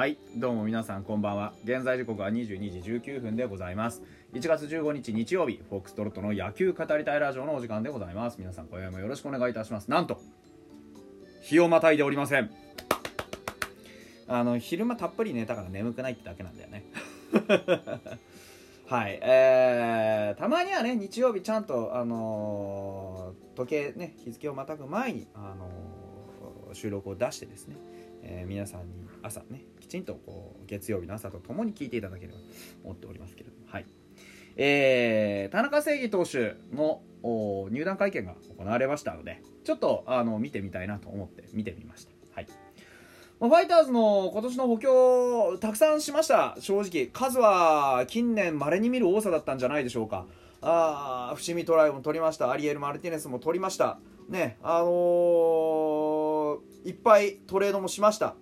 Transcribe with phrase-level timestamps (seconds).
[0.00, 1.52] はいどうも皆さんこんばんは。
[1.62, 4.02] 現在時刻は22時19分でございます。
[4.32, 8.38] 1月15日日曜日フォックストロットの野球語りたいラジオのお時間でございます。
[8.38, 9.90] 皆さん今夜もよろしくお願いいたします。
[9.90, 10.18] なんと
[11.42, 12.50] 日をまたいでおりません。
[14.26, 16.86] あの昼間たっぷり寝たから眠くないってだけなんだよね。
[18.88, 27.76] はいえー、たまにはね日曜日ちゃんとあのー、時計ね日付をまたぐ前にあのー、収録を出してですね
[28.22, 32.44] えー、皆さんに朝ねきちんとこう月曜日の朝とともに聞いていただければと
[32.84, 33.66] 思っておりますけれども。
[33.66, 33.86] はい。
[34.56, 37.02] えー、田中正義投手の
[37.70, 42.10] 入団会見が行われましたのでちょっとあの見てみたいなと思って見てみました。
[42.34, 42.46] はい。
[43.38, 46.56] ファイターズの今年の補強たくさんしました。
[46.60, 50.26] 正直数は近年まれに見る多さだったんじゃないでしょうか。
[50.60, 52.50] あ伏見トライも取りました。
[52.50, 53.98] アリエル・マルティネスも取りました。
[54.28, 54.90] ねあのー、
[56.84, 58.34] いっぱいトレードもしました。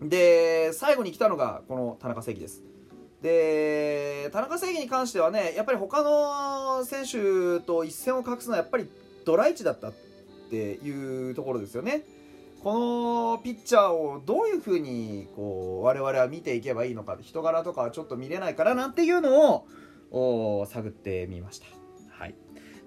[0.00, 2.62] で最後に来たのがこの田中正義です。
[3.22, 8.88] で田中正義に関してはねやっぱり他の選手と一線を画すのはやっぱり
[9.24, 9.92] ドライチだったっ
[10.50, 12.04] ていうところですよね。
[12.62, 19.64] このピッチャーをどういうふうにこう我々は見ていけばいいのか人柄とかはちょっと見れないからなんていうの
[20.10, 21.77] を探ってみました。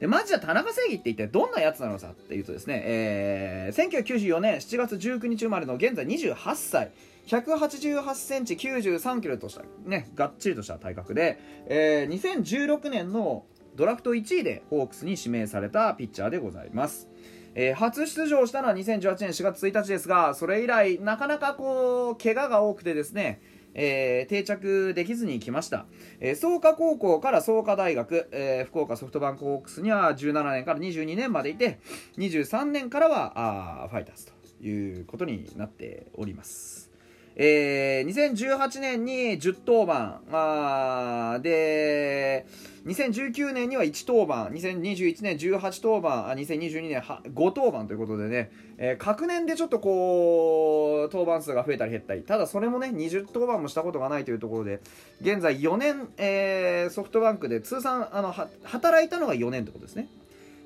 [0.01, 6.91] でまずじゃ田中正義って一体どんなやつなのかっていうとですね、えー、1994年7月19日生まれの現在28歳
[7.27, 17.07] 188センチ93キロとしたねがっちりとした体格で、えー、2016年のドラフト1位でホークスに指名されたピッチャーでございます。
[17.53, 23.41] えー、初出場したのは2018年4月1日ですがそれ以来なかなかこう怪我が多くてですね
[23.73, 25.85] えー、定着できずに来ました、
[26.19, 31.79] えー、創価高校から創価大学、えー、福岡ソフトバンクホークスには17年から22年までいて
[32.17, 34.33] 23年からはあファイターズと
[34.65, 36.90] いうことになっております。
[37.35, 42.45] えー、2018年に10登板あで
[42.85, 52.23] 2019年には1登板2021年18登板あ2022年5登板ということでね、えー、各年でちょっとこう登板数が増えたり減ったり。
[52.23, 54.81] ただそれもね20登板もしたことがないというところで。
[55.21, 60.09] 現在4年、えー、ソフトバンクで通算あの働いたのが4年ということですね。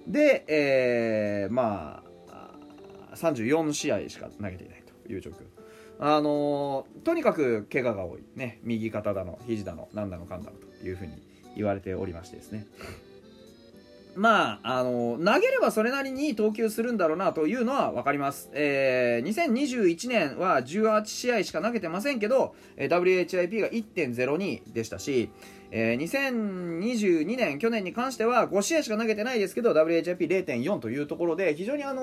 [0.07, 2.01] で、えー、ま
[2.31, 5.54] あ34試合しか投げていないという状況。
[5.99, 11.13] あの、とにかく怪我が多い、ね、右肩だの肘だの何だのかんだのというふうに
[11.55, 12.67] 言われておりましてですね。
[14.15, 18.49] まあ、あの投げればそれなりに投球するんだろうなというのは分かります。
[18.53, 25.29] えー、2021年は18試合しか投げてませんけど、え WHIP が1.02でしたし、
[25.71, 32.01] えー、2022年、去年に関しては5試合しか投げてないですけど、WHIP0.4 というところで、非常にあの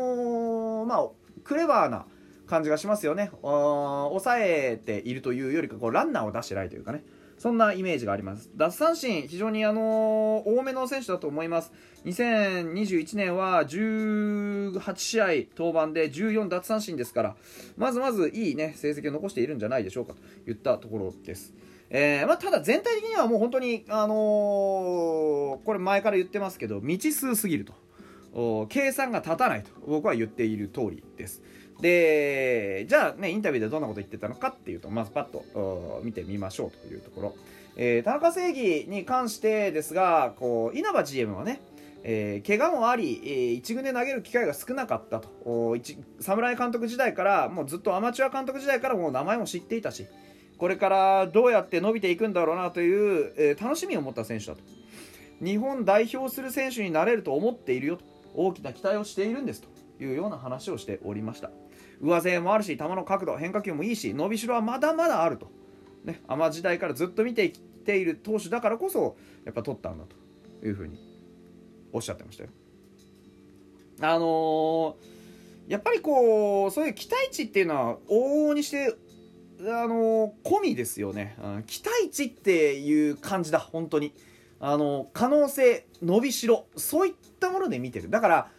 [0.83, 1.09] ー、まあ、
[1.45, 2.05] クレバーな、
[2.53, 3.31] 感じがしますよね。
[3.41, 7.03] 抑えているというよりかこうランナーを出してないというかね。
[7.39, 8.51] そんなイメージがあります。
[8.55, 11.73] 奪三振、非常にあのー、多めの選手だと思います。
[12.05, 15.27] 2021年は18試合
[15.57, 17.37] 登板で14奪三振ですから、
[17.77, 21.55] まずまずいいね、成績を残しているんじゃないでしょうかといったところです。
[21.91, 24.17] えー、まあ、ただ全体的にはもう本当に、あのー、
[25.65, 27.73] これ前から言ってますけど、未知数すぎると。
[28.69, 31.43] 計算が立たないと僕は言っている通りです。
[31.83, 37.35] でじゃあねインタビューでどんなこと言ってたのかっていうとまずパッと見てみましょうというところ、
[37.77, 41.61] えー、田中正義に関してですがこう稲葉 GM はね
[42.05, 45.77] えー、怪我もあり、えー、1軍で投げる機会が少なかったと。
[46.19, 50.09] 侍監督時代からもうずっとアマチュア監督時代からもう名前も知っていたし
[50.59, 54.63] これからどうやって伸びていくんだろうなという、えー、楽しみを持った選手だと。
[55.41, 58.05] 日本代表する選手になれると思っているよと。
[58.35, 59.69] 大きな期待をしているんですと
[60.03, 61.51] いうような話をしておりました。
[62.03, 65.51] 上背もあるし球の角度変化球もいいし伸びしろはまだまだあると、
[66.05, 70.05] ね、アマ時代からずっと見てきている投手だからこそやっぱ取ったんだ
[70.61, 70.99] というふうに
[71.93, 72.51] おっしゃってましたよ。
[74.01, 74.95] あのー、
[75.69, 78.97] やっぱりこうそういう期待値っていうのは往々にして
[79.61, 84.13] あのー、込みですよね、うん、期待値っていう感じだ本当に。
[84.65, 88.11] あのー、可能性伸びしろそういったもので見てる。
[88.11, 88.51] だから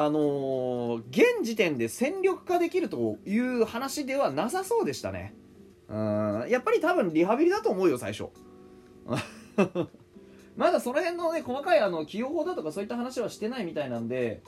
[0.00, 5.34] あのー、現時点で戦力化できるという話ではなさそうでしたね。
[5.88, 8.28] うん、やっぱり多分リハビリだと思うよ、最初。
[10.56, 14.40] まだその辺のね、細かいあの起用法だとかそういった話はしてないみたいなんで、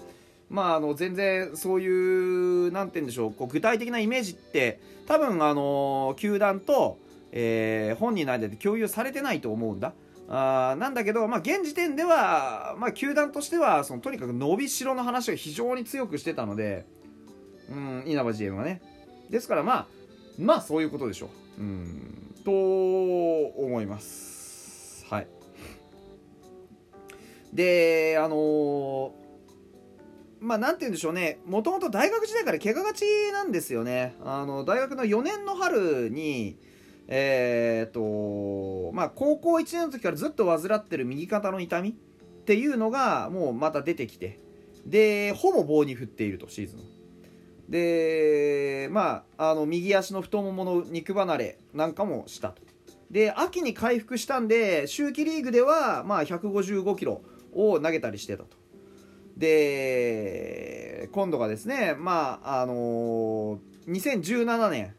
[0.49, 6.99] まあ、あの全然そういう、なんて言うんでしょう、こう具体的なイメージって、多分あの球団と、
[7.33, 9.95] えー、本人の間で共有されてないと思うんだ。
[10.31, 16.87] あなんだけど、まあ、現時点では、まあ、球団としてはそのとにかく伸びしろの話を非常に強くしてたので、
[17.69, 18.81] うん、稲葉 GM はね。
[19.29, 19.87] ですから、まあ、
[20.39, 21.63] まあそういうことでしょう。
[21.63, 25.27] うんと思いますはい
[27.53, 29.21] であのー
[30.41, 36.59] まあなんて言うんでしょうねもともと大学時代から怪我がちなんですよねあの大学の4年の春に
[37.13, 41.93] えー、とまあ高校1年の時からずっと患ってる右肩の痛みっ
[42.45, 44.39] ていうのがもうまた出てきて
[44.87, 46.81] でほぼ棒に振っているとシーズン。
[47.69, 52.63] でまああの右足の太ももの肉離れなんかもしたと。
[53.11, 57.23] で秋に回復したんで秋季リーグではまあ155キロ
[57.53, 58.57] を投げたりしてたと。
[59.37, 63.59] で今度がですねまああのー、
[63.89, 64.95] 2017年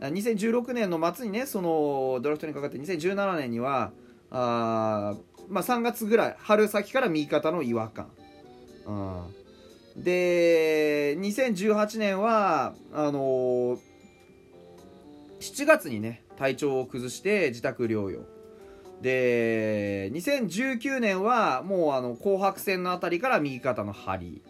[0.00, 3.92] 2016年の末にねそのドラフトにかかって2017年には
[4.30, 5.14] あ、
[5.48, 8.10] まあ、3月ぐらい春先から右肩の違和感、
[8.86, 8.92] う
[10.00, 13.78] ん、で2018年はあのー、
[15.40, 18.22] 7月にね体調を崩して自宅療養。
[19.00, 24.42] で2019年はもうあの紅白戦のあたりから右肩の張り、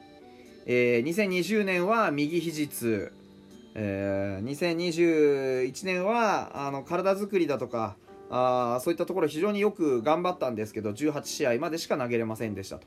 [0.66, 3.12] えー、2020年は右肘痛、
[3.74, 7.96] えー、2021年はあの体作りだとか
[8.30, 12.86] あそういったところ非常によく頑張ったんですけど18試合までしか投げれませんでしたと。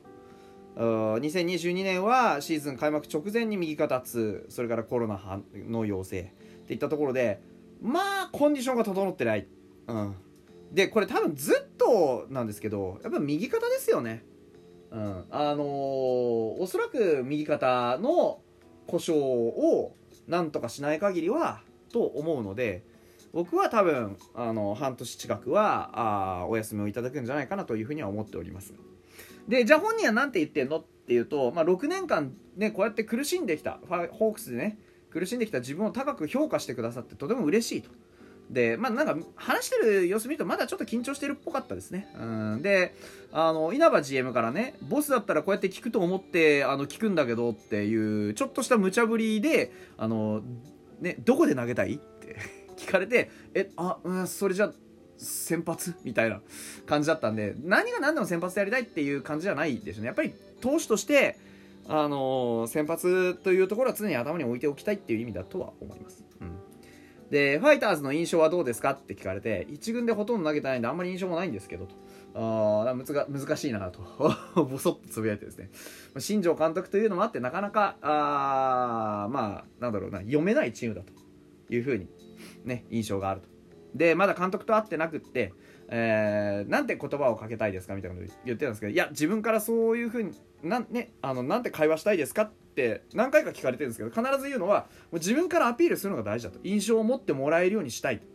[0.78, 7.42] 2022年はシーズン開幕直前に右肩痛それからコロナの陽性っていったところで
[7.82, 9.48] まあコンディションが整ってない、
[9.88, 10.16] うん、
[10.72, 14.24] でこれ多分ずっとなんですけどやっぱ右肩ですよね。
[14.92, 15.26] うん。
[15.32, 18.42] あのー、おそらく右肩の
[18.86, 19.94] 故障を
[20.28, 22.84] なんとかしない限りはと思うので
[23.34, 28.74] 僕は多分あの半年近くはあお休みをいただくんじゃないかなというふうには思っております。
[29.48, 33.80] でじゃあ本人は何て言ってんのっていうと、まあ、6年間ねこうやって苦しんできた
[34.12, 34.78] ホークスでね
[35.10, 37.90] 苦しんできた自分を高く評価してくださってとても嬉しいと。
[38.50, 42.08] で、まあ、なんか話してる様子見るとまだちょっと緊張してるっぽかったですね。
[42.18, 42.26] う
[42.58, 42.96] ん、で、
[43.32, 50.42] あの、稲葉 GM からね、ボスだったらこうやって聞くと思って、あの、聞くんだけどっていう、ちょっとした無茶ぶりで、あの、
[51.02, 52.38] ね、どこで投げたいって
[52.78, 54.72] 聞かれて、え、あ、うん、それじゃ、
[55.18, 56.42] 先発みたいな
[56.86, 60.06] 感じだったんで、何が何でも先発でやりたいっていう感じじゃないですね。
[60.06, 61.38] やっぱり投手として、
[61.90, 66.24] あの先発というところは常に頭に置いておきたいっていう意味だとは思います。
[66.42, 66.67] うん
[67.30, 68.92] で、ファイターズの印象はどうですか？
[68.92, 71.96] って聞かれて、1軍でほとんど投げてないんで、あんまり印象もないんですけど、と。
[72.40, 74.02] あ難しいなと、
[74.64, 75.70] ぼそっとつぶやいてですね。
[76.20, 81.12] 新庄監督というのもあって、なかなか、あまあ、なんだろうな、読めないチームだと
[81.74, 82.08] いうふうに、
[82.64, 83.48] ね、印象があると。
[83.96, 85.54] で、まだ監督と会ってなくって、
[85.90, 90.32] えー、なんて言葉をかけたいですかみたいなこと言ってたんですけど、いや、自分からそういうふうに、
[90.64, 94.82] なん、ね、あの、なんて会話したいですかって何回か聞かれてるんですけど必ず言うのは
[95.12, 96.60] もう自分からアピールするのが大事だと。
[96.64, 98.26] 印象を持ってもらえるようにしたいと。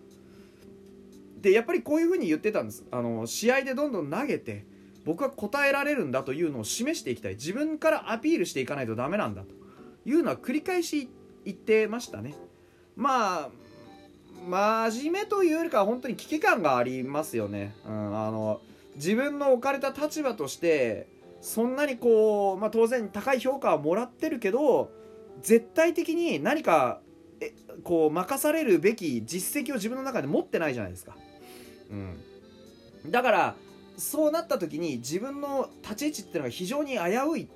[1.42, 2.84] でやっぱりこういうふうに言ってたんです。
[2.90, 4.66] あの試合でどんどん投げて
[5.04, 7.34] 僕は答えられるんだというのを示していきたい。
[7.34, 9.54] 自分からアピールしていかないとダメなんだと。
[10.04, 11.08] いうのは繰り返し
[11.44, 12.34] 言ってましたね。
[12.96, 13.50] まあ
[14.48, 18.60] 真面目というよりかは本当に危機感がありますよね、うん、あの
[18.96, 21.06] 自分の置かれた立場として
[21.40, 24.90] そんなにこう、まあ、当然高い評価はもらってるけど
[25.42, 27.00] 絶対的に何か
[27.40, 31.16] えこう任されるべき実績を自分の中で持ってないじゃないですか。
[31.90, 33.54] うん、だから
[33.96, 36.98] そうなった時に自分の立ち位置っていうのが非常に危
[37.30, 37.48] うい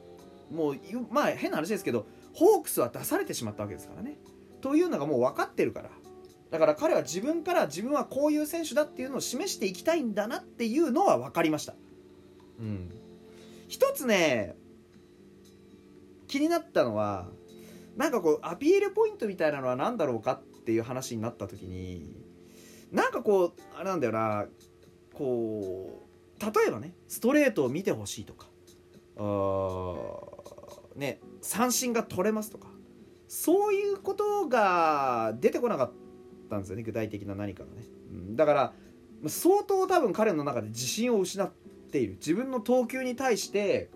[0.53, 0.77] もう
[1.11, 4.19] まあ変な話ですけどホークスは出されてしまったわけですからね。
[4.61, 5.91] というのがもう分かってるから
[6.57, 11.75] だから彼は自分から自分はこういう選手だっていうのを示していきたいんだなっていうのは分かりました。
[12.59, 12.91] うん、
[13.69, 14.57] 一つね
[16.27, 17.29] 気になったのは
[17.95, 22.07] なんかこうアピールポイントみたいなのは何だろうかっていう話になった時に
[22.91, 24.47] なんかこうあれなんだよな
[25.13, 26.07] こ
[26.41, 28.47] う例えばねストレートを見てほしいとか
[29.19, 32.69] あね三振が取れますとか
[33.29, 36.06] そういうことが出てこなかった
[36.49, 38.73] たんですよね具体的な何かがね、うん、だから
[39.29, 41.51] 相当多分彼の中で自信を失っ
[41.91, 42.15] ている。
[42.15, 43.91] 自分の投球に対して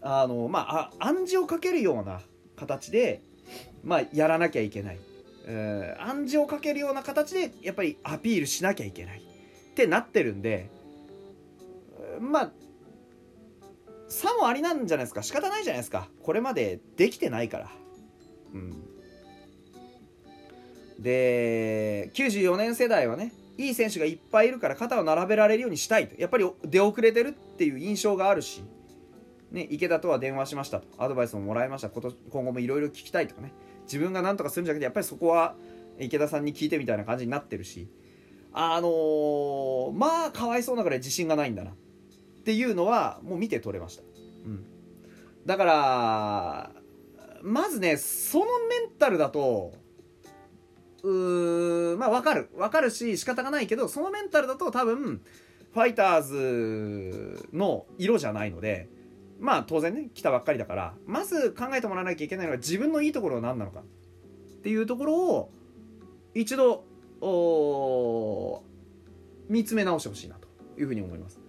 [0.00, 2.20] あの、まあ、暗示をかけるような
[2.56, 3.22] 形で、
[3.82, 4.98] まあ、やらなきゃいけない、
[5.46, 9.22] えー、暗示をかけるような形でやっぱりアピールしなきゃいけない。
[9.72, 10.70] ってなってるんで
[12.20, 12.52] まあ
[14.08, 15.22] 差もありなんじゃないですか。
[15.22, 16.08] 仕方ないじゃないですか。
[16.22, 17.70] これまでできてないから。
[18.52, 18.91] うん。
[21.02, 26.20] で94年世代はねいい選手がいっぱいいるから肩を並べられるようにしたいと。
[26.20, 28.62] やっぱり出遅れてるっていう印象があるし、
[29.50, 30.86] ね、池田とは電話しましたと。
[30.98, 31.90] アドバイスももらいました。
[31.90, 33.52] 今今後もいろいろ聞きたいとかね。
[33.84, 35.54] 自分が何とかするんじゃなくてやっぱりそこは
[35.98, 37.88] 池田さんに聞いてみたいな感じになってるし。
[38.54, 41.72] あのーまあかわいそうなぐらい自信がないんだな。
[42.42, 44.02] っていうのはもう見て取れました、
[44.44, 44.66] うん、
[45.46, 46.70] だから
[47.40, 48.50] まずねそのメ
[48.88, 49.74] ンタルだと
[51.02, 52.48] うーまあわかる。
[52.56, 55.20] わかるし仕方がないけどそのメンタルだと多分
[55.72, 58.88] ファイターズの色じゃないので
[59.40, 63.80] まあ当然ね来たばっかりだからまず考えてもらわなきゃいけないのは自分のいいところは何なのか。
[63.80, 63.82] っ
[64.62, 65.50] ていうところを
[66.34, 66.84] 一度
[69.48, 71.40] 見つめ直してほしいなというふうに思います。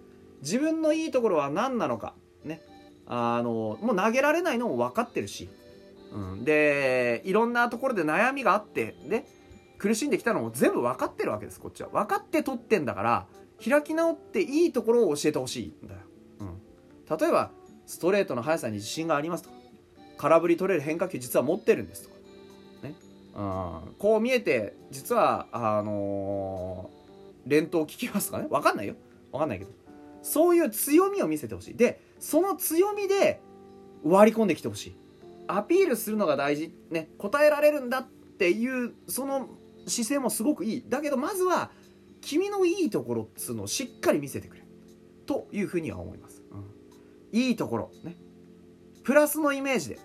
[0.42, 2.16] 自分のいいところは何なのか。
[2.44, 2.62] ね。
[3.06, 5.50] あのもう投げられないのも分かってるし、
[6.14, 9.26] うん、でいろんなところで悩みがあってで
[9.78, 11.90] 苦しんできたのも全部分かってるわけですこっちは。
[11.90, 13.28] 分かって取ってんだから
[13.64, 16.00] 開き直っていいところを教えてほしいんだよ、
[16.40, 17.52] うん、例えば
[17.86, 19.50] ストレートの速さに自信がありますと。
[19.50, 19.56] か
[20.18, 22.16] 空振り取れる変化球実は持ってるんですとか。
[22.84, 22.96] ね。
[23.36, 27.04] うんこう見えて実はあのー
[27.46, 28.48] 連投効きますとかね。
[28.50, 28.96] 分かんないよ。
[29.32, 29.72] 分かんないけど。
[30.22, 31.76] そういう強みを見せてほしい。
[31.76, 33.42] でその強みで
[34.04, 34.96] 割り込んできてほしい。
[35.48, 36.74] アピールするのが大事。
[36.90, 37.10] ね。
[37.18, 39.50] 答えられるんだっていうその
[39.88, 40.84] 姿勢もすごくいい。
[40.88, 41.72] だけどまずは
[42.22, 44.64] 君のいいところっつうのをしっかり見せてくれ。
[45.26, 46.66] というふうには思います、うん、
[47.32, 48.18] いいところね。
[49.04, 50.00] プラスのイメージで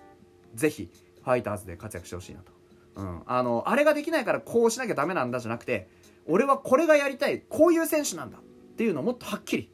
[0.55, 0.89] ぜひ
[1.21, 2.53] ファイターズで活躍してほしいなと、
[2.95, 5.89] うん、あのあれができないからこうしなきゃダメなんだじゃなくて
[6.25, 7.41] 俺はこれがやりたい。
[7.41, 8.37] こういう選手なんだ。
[8.37, 8.41] っ
[8.77, 9.71] ていうのをもっとはっきり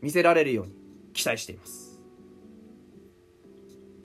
[0.00, 0.72] 見せられるように
[1.12, 1.91] 期待しています。